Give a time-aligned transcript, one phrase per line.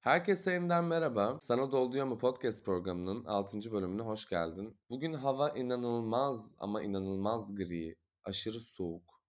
[0.00, 1.38] Herkese yeniden merhaba.
[1.40, 3.72] Sana Dolduyor mu podcast programının 6.
[3.72, 4.76] bölümüne hoş geldin.
[4.90, 9.20] Bugün hava inanılmaz ama inanılmaz gri, aşırı soğuk.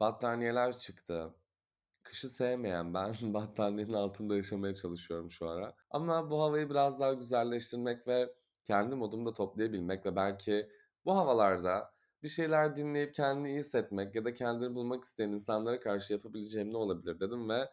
[0.00, 1.34] Battaniyeler çıktı.
[2.02, 5.74] Kışı sevmeyen ben battaniyenin altında yaşamaya çalışıyorum şu ara.
[5.90, 8.34] Ama bu havayı biraz daha güzelleştirmek ve
[8.64, 10.68] kendi modumu da toplayabilmek ve belki
[11.04, 11.92] bu havalarda
[12.22, 16.76] bir şeyler dinleyip kendini iyi hissetmek ya da kendini bulmak isteyen insanlara karşı yapabileceğim ne
[16.76, 17.70] olabilir dedim ve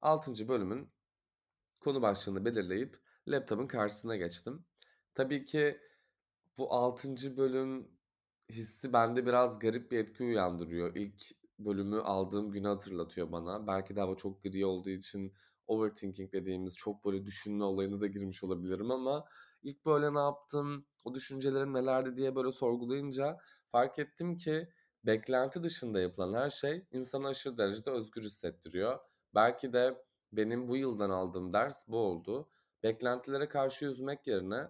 [0.00, 0.48] 6.
[0.48, 0.90] bölümün
[1.80, 2.98] konu başlığını belirleyip
[3.28, 4.64] laptopun karşısına geçtim.
[5.14, 5.80] Tabii ki
[6.58, 7.36] bu 6.
[7.36, 7.88] bölüm
[8.50, 10.96] hissi bende biraz garip bir etki uyandırıyor.
[10.96, 11.22] İlk
[11.58, 13.66] bölümü aldığım günü hatırlatıyor bana.
[13.66, 15.34] Belki de hava çok gri olduğu için
[15.66, 19.24] overthinking dediğimiz çok böyle düşünme olayına da girmiş olabilirim ama
[19.62, 23.38] ilk böyle ne yaptım, o düşüncelerim nelerdi diye böyle sorgulayınca
[23.72, 24.68] fark ettim ki
[25.04, 28.98] beklenti dışında yapılan her şey insanı aşırı derecede özgür hissettiriyor.
[29.34, 32.48] Belki de benim bu yıldan aldığım ders bu oldu.
[32.82, 34.68] Beklentilere karşı yüzmek yerine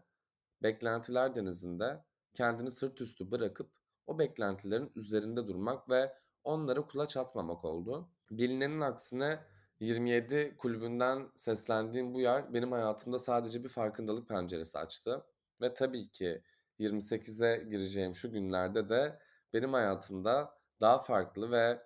[0.63, 3.71] beklentiler denizinde kendini sırt üstü bırakıp
[4.07, 8.09] o beklentilerin üzerinde durmak ve onlara kulaç atmamak oldu.
[8.31, 9.41] Bilinenin aksine
[9.81, 15.25] 27 kulübünden seslendiğim bu yer benim hayatımda sadece bir farkındalık penceresi açtı.
[15.61, 16.43] Ve tabii ki
[16.83, 19.19] 28'e gireceğim şu günlerde de
[19.53, 21.83] benim hayatımda daha farklı ve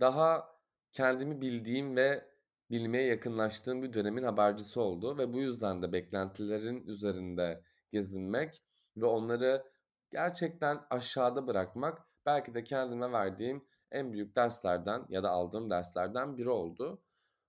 [0.00, 0.56] daha
[0.92, 2.30] kendimi bildiğim ve
[2.70, 8.62] bilmeye yakınlaştığım bir dönemin habercisi oldu ve bu yüzden de beklentilerin üzerinde gezinmek
[8.96, 9.64] ve onları
[10.10, 16.48] gerçekten aşağıda bırakmak belki de kendime verdiğim en büyük derslerden ya da aldığım derslerden biri
[16.48, 17.02] oldu.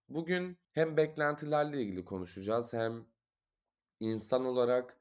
[0.09, 3.05] Bugün hem beklentilerle ilgili konuşacağız hem
[3.99, 5.00] insan olarak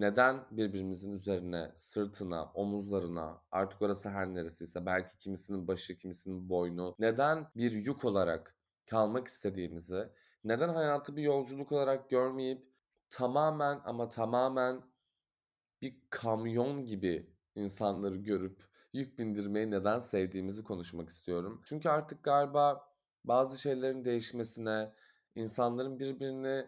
[0.00, 7.48] neden birbirimizin üzerine, sırtına, omuzlarına, artık orası her neresiyse belki kimisinin başı, kimisinin boynu, neden
[7.56, 10.08] bir yük olarak kalmak istediğimizi,
[10.44, 12.66] neden hayatı bir yolculuk olarak görmeyip
[13.10, 14.82] tamamen ama tamamen
[15.82, 21.60] bir kamyon gibi insanları görüp yük bindirmeyi neden sevdiğimizi konuşmak istiyorum.
[21.64, 22.88] Çünkü artık galiba
[23.24, 24.92] bazı şeylerin değişmesine,
[25.34, 26.66] insanların birbirini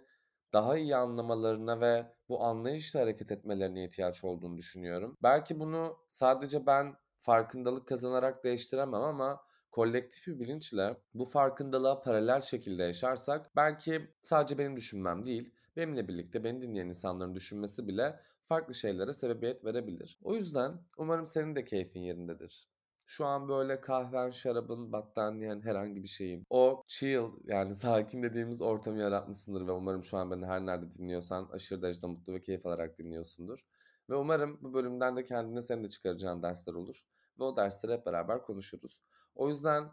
[0.53, 5.17] daha iyi anlamalarına ve bu anlayışla hareket etmelerine ihtiyaç olduğunu düşünüyorum.
[5.23, 12.83] Belki bunu sadece ben farkındalık kazanarak değiştiremem ama kolektif bir bilinçle bu farkındalığa paralel şekilde
[12.83, 19.13] yaşarsak belki sadece benim düşünmem değil, benimle birlikte beni dinleyen insanların düşünmesi bile farklı şeylere
[19.13, 20.19] sebebiyet verebilir.
[20.23, 22.69] O yüzden umarım senin de keyfin yerindedir.
[23.11, 28.99] Şu an böyle kahven, şarabın, battaniyen herhangi bir şeyin o chill yani sakin dediğimiz ortamı
[28.99, 32.99] yaratmışsındır ve umarım şu an beni her nerede dinliyorsan aşırı derecede mutlu ve keyif alarak
[32.99, 33.67] dinliyorsundur.
[34.11, 37.03] Ve umarım bu bölümden de kendine senin de çıkaracağın dersler olur
[37.39, 39.03] ve o dersleri hep beraber konuşuruz.
[39.35, 39.91] O yüzden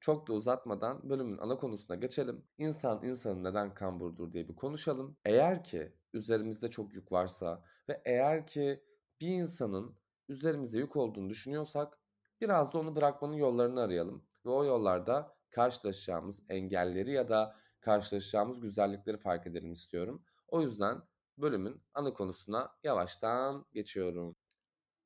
[0.00, 2.44] çok da uzatmadan bölümün ana konusuna geçelim.
[2.58, 5.16] İnsan insanın neden kamburdur diye bir konuşalım.
[5.24, 8.84] Eğer ki üzerimizde çok yük varsa ve eğer ki
[9.20, 9.96] bir insanın
[10.28, 12.01] üzerimize yük olduğunu düşünüyorsak
[12.42, 14.24] biraz da onu bırakmanın yollarını arayalım.
[14.46, 20.22] Ve o yollarda karşılaşacağımız engelleri ya da karşılaşacağımız güzellikleri fark edelim istiyorum.
[20.48, 21.02] O yüzden
[21.38, 24.36] bölümün ana konusuna yavaştan geçiyorum.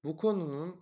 [0.04, 0.80] Bu konunun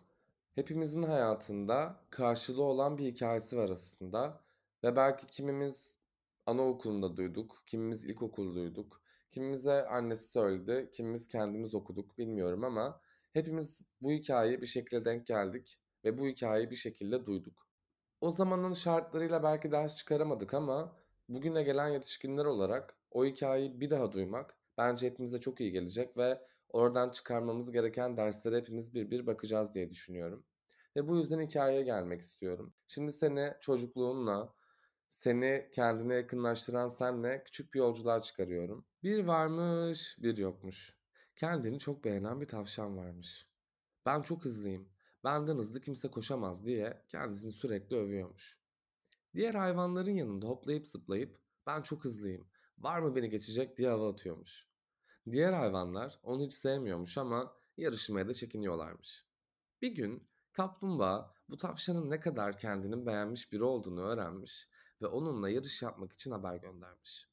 [0.54, 4.44] hepimizin hayatında karşılığı olan bir hikayesi var aslında.
[4.84, 5.98] Ve belki kimimiz
[6.46, 13.00] anaokulunda duyduk, kimimiz ilkokul duyduk, kimimize annesi söyledi, kimimiz kendimiz okuduk bilmiyorum ama
[13.32, 17.68] hepimiz bu hikayeye bir şekilde denk geldik ve bu hikayeyi bir şekilde duyduk.
[18.20, 20.96] O zamanın şartlarıyla belki ders çıkaramadık ama
[21.28, 26.40] bugüne gelen yetişkinler olarak o hikayeyi bir daha duymak bence hepimize çok iyi gelecek ve
[26.68, 30.44] oradan çıkarmamız gereken derslere hepimiz bir bir bakacağız diye düşünüyorum.
[30.96, 32.74] Ve bu yüzden hikayeye gelmek istiyorum.
[32.88, 34.54] Şimdi seni çocukluğunla,
[35.08, 38.86] seni kendine yakınlaştıran senle küçük bir yolculuğa çıkarıyorum.
[39.02, 40.96] Bir varmış, bir yokmuş.
[41.36, 43.46] Kendini çok beğenen bir tavşan varmış.
[44.06, 44.93] Ben çok hızlıyım.
[45.24, 48.58] Benden hızlı kimse koşamaz diye kendisini sürekli övüyormuş.
[49.34, 52.48] Diğer hayvanların yanında hoplayıp zıplayıp ben çok hızlıyım.
[52.78, 54.68] Var mı beni geçecek diye hava atıyormuş.
[55.30, 59.24] Diğer hayvanlar onu hiç sevmiyormuş ama yarışmaya da çekiniyorlarmış.
[59.82, 64.68] Bir gün kaplumbağa bu tavşanın ne kadar kendini beğenmiş biri olduğunu öğrenmiş
[65.02, 67.28] ve onunla yarış yapmak için haber göndermiş.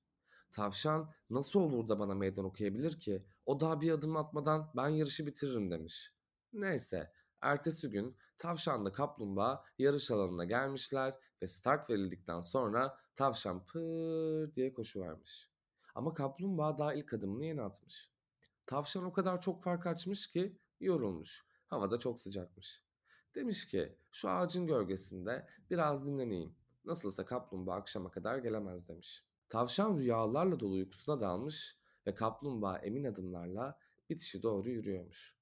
[0.51, 3.25] Tavşan nasıl olur da bana meydan okuyabilir ki?
[3.45, 6.13] O daha bir adım atmadan ben yarışı bitiririm demiş.
[6.53, 7.11] Neyse,
[7.41, 15.49] ertesi gün tavşanla kaplumbağa yarış alanına gelmişler ve start verildikten sonra tavşan pır diye koşuvermiş.
[15.95, 18.11] Ama kaplumbağa daha ilk adımını yeni atmış.
[18.65, 21.45] Tavşan o kadar çok fark açmış ki yorulmuş.
[21.67, 22.83] Havada çok sıcakmış.
[23.35, 26.55] Demiş ki şu ağacın gölgesinde biraz dinleneyim.
[26.85, 29.23] Nasılsa kaplumbağa akşama kadar gelemez demiş.
[29.49, 31.77] Tavşan rüyalarla dolu uykusuna dalmış
[32.07, 33.79] ve kaplumbağa emin adımlarla
[34.09, 35.40] bitişi doğru yürüyormuş.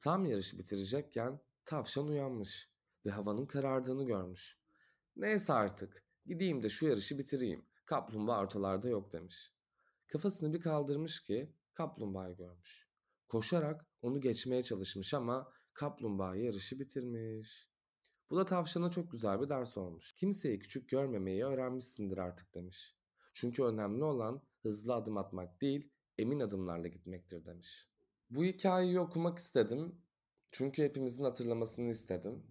[0.00, 2.70] Tam yarışı bitirecekken tavşan uyanmış
[3.06, 4.58] ve havanın karardığını görmüş.
[5.16, 7.66] Neyse artık gideyim de şu yarışı bitireyim.
[7.86, 9.52] Kaplumbağa ortalarda yok demiş.
[10.06, 12.88] Kafasını bir kaldırmış ki kaplumbağayı görmüş.
[13.28, 17.68] Koşarak onu geçmeye çalışmış ama kaplumbağa yarışı bitirmiş.
[18.30, 20.12] Bu da tavşana çok güzel bir ders olmuş.
[20.12, 22.96] Kimseyi küçük görmemeyi öğrenmişsindir artık demiş.
[23.32, 27.88] Çünkü önemli olan hızlı adım atmak değil, emin adımlarla gitmektir demiş.
[28.30, 30.02] Bu hikayeyi okumak istedim.
[30.50, 32.42] Çünkü hepimizin hatırlamasını istedim.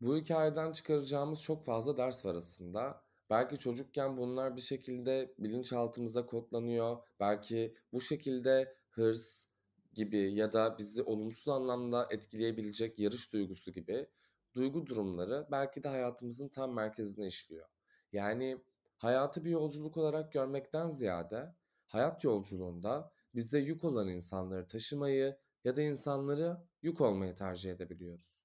[0.00, 3.04] Bu hikayeden çıkaracağımız çok fazla ders var aslında.
[3.30, 6.96] Belki çocukken bunlar bir şekilde bilinçaltımıza kodlanıyor.
[7.20, 9.46] Belki bu şekilde hırs
[9.94, 14.06] gibi ya da bizi olumsuz anlamda etkileyebilecek yarış duygusu gibi
[14.54, 17.68] duygu durumları belki de hayatımızın tam merkezine işliyor.
[18.12, 18.58] Yani
[18.98, 21.54] hayatı bir yolculuk olarak görmekten ziyade
[21.86, 28.44] hayat yolculuğunda bize yük olan insanları taşımayı ya da insanları yük olmayı tercih edebiliyoruz.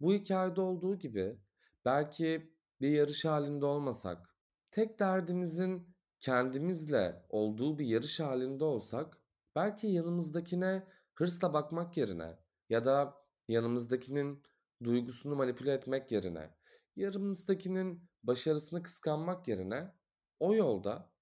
[0.00, 1.38] Bu hikayede olduğu gibi
[1.84, 4.36] belki bir yarış halinde olmasak,
[4.70, 9.18] tek derdimizin kendimizle olduğu bir yarış halinde olsak,
[9.56, 12.38] belki yanımızdakine hırsla bakmak yerine
[12.68, 13.14] ya da
[13.48, 14.42] yanımızdakinin
[14.84, 16.54] duygusunu manipüle etmek yerine,
[16.96, 19.92] yanımızdakinin başarısını kıskanmak yerine
[20.40, 21.12] o yolda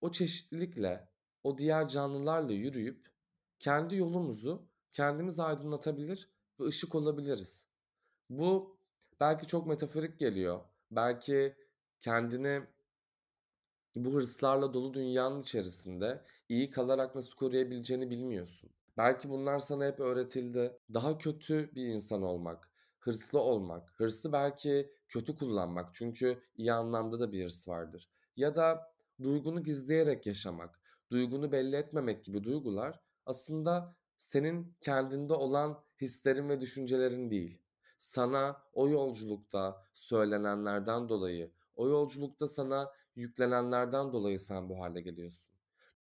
[0.00, 1.08] o çeşitlilikle,
[1.44, 3.10] o diğer canlılarla yürüyüp
[3.58, 6.30] kendi yolumuzu kendimiz aydınlatabilir
[6.60, 7.68] ve ışık olabiliriz.
[8.30, 8.78] Bu
[9.20, 10.60] belki çok metaforik geliyor.
[10.90, 11.56] Belki
[12.00, 12.62] kendini
[13.96, 18.70] bu hırslarla dolu dünyanın içerisinde iyi kalarak nasıl koruyabileceğini bilmiyorsun.
[18.96, 20.78] Belki bunlar sana hep öğretildi.
[20.94, 27.32] Daha kötü bir insan olmak, hırslı olmak, hırsı belki kötü kullanmak çünkü iyi anlamda da
[27.32, 28.10] bir hırs vardır.
[28.36, 30.80] Ya da duygunu gizleyerek yaşamak,
[31.14, 37.62] duygunu belli etmemek gibi duygular aslında senin kendinde olan hislerin ve düşüncelerin değil.
[37.96, 45.52] Sana o yolculukta söylenenlerden dolayı, o yolculukta sana yüklenenlerden dolayı sen bu hale geliyorsun.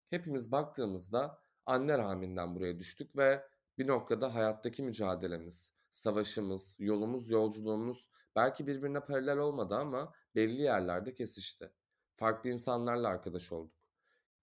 [0.09, 3.43] Hepimiz baktığımızda anne rahminden buraya düştük ve
[3.77, 11.71] bir noktada hayattaki mücadelemiz, savaşımız, yolumuz, yolculuğumuz belki birbirine paralel olmadı ama belli yerlerde kesişti.
[12.15, 13.78] Farklı insanlarla arkadaş olduk.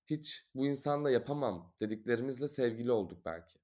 [0.06, 3.58] Hiç bu insanla yapamam dediklerimizle sevgili olduk belki.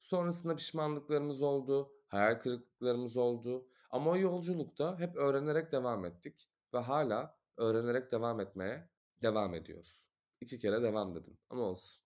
[0.00, 3.68] Sonrasında pişmanlıklarımız oldu, hayal kırıklıklarımız oldu.
[3.90, 8.88] Ama o yolculukta hep öğrenerek devam ettik ve hala öğrenerek devam etmeye
[9.22, 10.08] devam ediyoruz.
[10.40, 12.02] İki kere devam dedim ama olsun.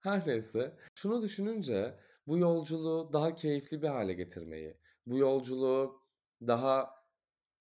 [0.00, 6.00] Her neyse şunu düşününce bu yolculuğu daha keyifli bir hale getirmeyi, bu yolculuğu
[6.46, 7.04] daha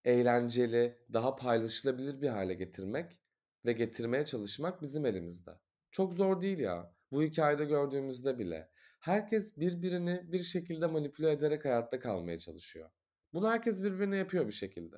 [0.06, 3.22] eğlenceli, daha paylaşılabilir bir hale getirmek
[3.65, 5.51] ve getirmeye çalışmak bizim elimizde.
[5.92, 6.94] Çok zor değil ya.
[7.12, 8.69] Bu hikayede gördüğümüzde bile.
[9.00, 12.89] Herkes birbirini bir şekilde manipüle ederek hayatta kalmaya çalışıyor.
[13.33, 14.95] Bunu herkes birbirine yapıyor bir şekilde.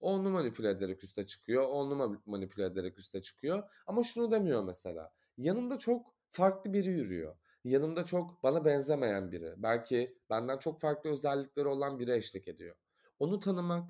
[0.00, 3.62] Onu manipüle ederek üste çıkıyor, onu manipüle ederek üste çıkıyor.
[3.86, 5.12] Ama şunu demiyor mesela.
[5.36, 7.36] Yanımda çok farklı biri yürüyor.
[7.64, 9.54] Yanımda çok bana benzemeyen biri.
[9.56, 12.76] Belki benden çok farklı özellikleri olan biri eşlik ediyor.
[13.18, 13.88] Onu tanımak,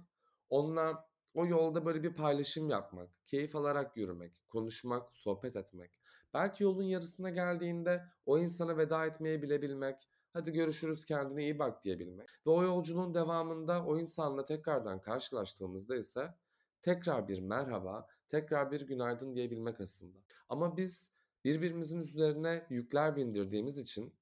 [0.50, 1.07] onunla
[1.38, 6.00] o yolda böyle bir paylaşım yapmak, keyif alarak yürümek, konuşmak, sohbet etmek.
[6.34, 12.28] Belki yolun yarısına geldiğinde o insana veda etmeyi bilebilmek, hadi görüşürüz kendine iyi bak diyebilmek.
[12.46, 16.34] Ve o yolculuğun devamında o insanla tekrardan karşılaştığımızda ise
[16.82, 20.18] tekrar bir merhaba, tekrar bir günaydın diyebilmek aslında.
[20.48, 21.12] Ama biz
[21.44, 24.14] birbirimizin üzerine yükler bindirdiğimiz için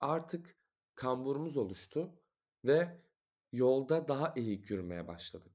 [0.00, 0.56] artık
[0.94, 2.14] kamburumuz oluştu
[2.64, 3.00] ve
[3.52, 5.53] yolda daha eğik yürümeye başladık.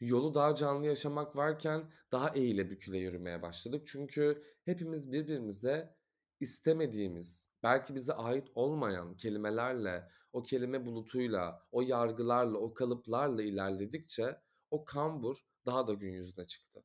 [0.00, 3.82] Yolu daha canlı yaşamak varken daha eğile büküle yürümeye başladık.
[3.86, 5.96] Çünkü hepimiz birbirimize
[6.40, 14.40] istemediğimiz, belki bize ait olmayan kelimelerle, o kelime bulutuyla, o yargılarla, o kalıplarla ilerledikçe
[14.70, 16.84] o kambur daha da gün yüzüne çıktı.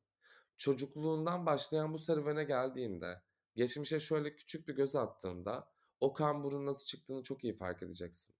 [0.56, 3.22] Çocukluğundan başlayan bu serüvene geldiğinde,
[3.54, 5.68] geçmişe şöyle küçük bir göz attığında
[6.00, 8.34] o kamburun nasıl çıktığını çok iyi fark edeceksin.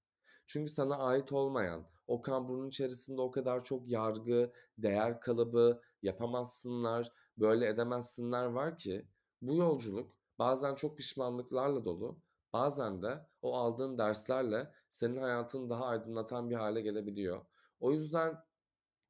[0.46, 7.68] Çünkü sana ait olmayan, o kamburun içerisinde o kadar çok yargı, değer kalıbı, yapamazsınlar, böyle
[7.68, 9.08] edemezsinler var ki
[9.42, 12.20] bu yolculuk bazen çok pişmanlıklarla dolu,
[12.52, 17.46] bazen de o aldığın derslerle senin hayatını daha aydınlatan bir hale gelebiliyor.
[17.80, 18.42] O yüzden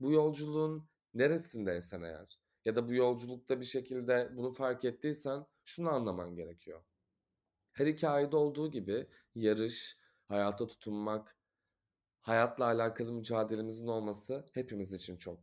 [0.01, 6.35] bu yolculuğun neresindeysen eğer ya da bu yolculukta bir şekilde bunu fark ettiysen şunu anlaman
[6.37, 6.85] gerekiyor.
[7.73, 9.99] Her hikayede olduğu gibi yarış,
[10.29, 11.37] hayata tutunmak,
[12.21, 15.39] hayatla alakalı mücadelemizin olması hepimiz için çok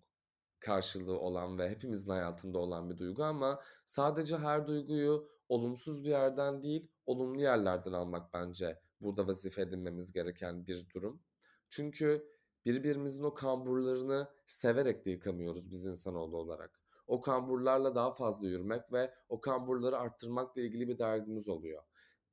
[0.59, 6.61] karşılığı olan ve hepimizin hayatında olan bir duygu ama sadece her duyguyu olumsuz bir yerden
[6.63, 11.21] değil, olumlu yerlerden almak bence burada vazife edinmemiz gereken bir durum.
[11.69, 12.27] Çünkü
[12.65, 16.79] birbirimizin o kamburlarını severek de yıkamıyoruz biz insanoğlu olarak.
[17.07, 21.83] O kamburlarla daha fazla yürümek ve o kamburları arttırmakla ilgili bir derdimiz oluyor.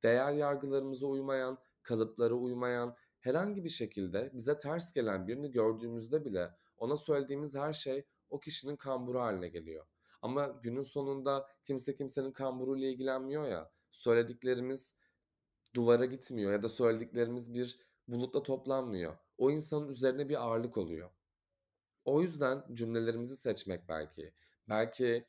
[0.03, 6.97] Değer yargılarımıza uymayan, kalıplara uymayan, herhangi bir şekilde bize ters gelen birini gördüğümüzde bile ona
[6.97, 9.85] söylediğimiz her şey o kişinin kamburu haline geliyor.
[10.21, 13.71] Ama günün sonunda kimse kimsenin kamburuyla ilgilenmiyor ya.
[13.91, 14.95] Söylediklerimiz
[15.75, 19.17] duvara gitmiyor ya da söylediklerimiz bir bulutla toplanmıyor.
[19.37, 21.11] O insanın üzerine bir ağırlık oluyor.
[22.05, 24.33] O yüzden cümlelerimizi seçmek belki,
[24.69, 25.27] belki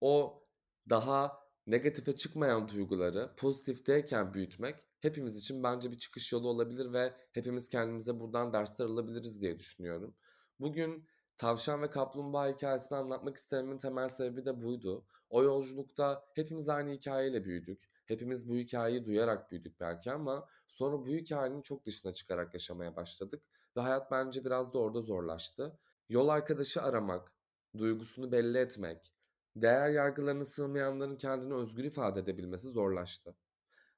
[0.00, 0.42] o
[0.88, 7.68] daha negatife çıkmayan duyguları pozitifteyken büyütmek hepimiz için bence bir çıkış yolu olabilir ve hepimiz
[7.68, 10.14] kendimize buradan dersler alabiliriz diye düşünüyorum.
[10.60, 15.06] Bugün Tavşan ve Kaplumbağa hikayesini anlatmak istememin temel sebebi de buydu.
[15.30, 17.90] O yolculukta hepimiz aynı hikayeyle büyüdük.
[18.06, 23.42] Hepimiz bu hikayeyi duyarak büyüdük belki ama sonra bu hikayenin çok dışına çıkarak yaşamaya başladık.
[23.76, 25.78] Ve hayat bence biraz da orada zorlaştı.
[26.08, 27.32] Yol arkadaşı aramak,
[27.78, 29.14] duygusunu belli etmek,
[29.56, 33.36] değer yargılarına sığmayanların kendini özgür ifade edebilmesi zorlaştı.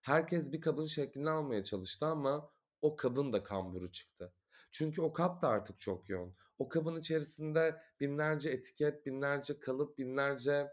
[0.03, 2.51] Herkes bir kabın şeklini almaya çalıştı ama
[2.83, 4.33] o kabın da kamburu çıktı.
[4.71, 6.35] Çünkü o kap da artık çok yoğun.
[6.59, 10.69] O kabın içerisinde binlerce etiket, binlerce kalıp, binlerce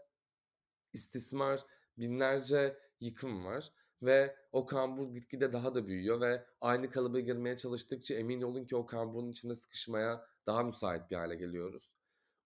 [0.92, 1.64] istismar,
[1.98, 3.72] binlerce yıkım var.
[4.02, 8.76] Ve o kambur gitgide daha da büyüyor ve aynı kalıba girmeye çalıştıkça emin olun ki
[8.76, 11.94] o kamburun içinde sıkışmaya daha müsait bir hale geliyoruz.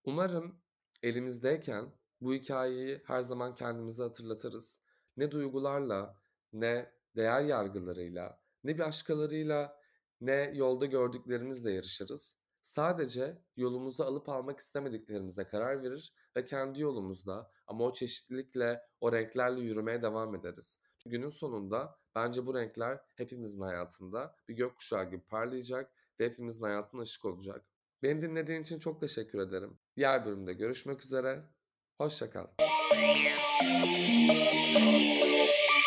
[0.05, 0.61] Umarım
[1.03, 4.81] elimizdeyken bu hikayeyi her zaman kendimize hatırlatırız.
[5.17, 6.24] Ne duygularla,
[6.55, 9.81] ne değer yargılarıyla, ne başkalarıyla,
[10.21, 12.35] ne yolda gördüklerimizle yarışırız.
[12.63, 19.61] Sadece yolumuzu alıp almak istemediklerimize karar verir ve kendi yolumuzda ama o çeşitlilikle, o renklerle
[19.61, 20.79] yürümeye devam ederiz.
[21.07, 27.25] Günün sonunda bence bu renkler hepimizin hayatında bir gökkuşağı gibi parlayacak ve hepimizin hayatına ışık
[27.25, 27.67] olacak.
[28.03, 29.79] Beni dinlediğin için çok teşekkür ederim.
[29.97, 31.43] Diğer bölümde görüşmek üzere.
[31.99, 32.31] Hoşça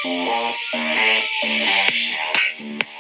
[0.04, 0.58] Thank
[2.84, 2.97] you.